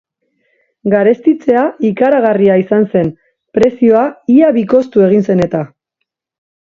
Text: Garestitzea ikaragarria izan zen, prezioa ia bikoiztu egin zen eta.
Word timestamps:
Garestitzea 0.93 1.65
ikaragarria 1.89 2.57
izan 2.61 2.87
zen, 2.95 3.11
prezioa 3.59 4.07
ia 4.37 4.51
bikoiztu 4.57 5.05
egin 5.11 5.29
zen 5.31 5.45
eta. 5.49 5.63